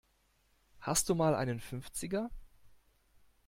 [0.79, 2.31] Hast du mal einen Fünfziger?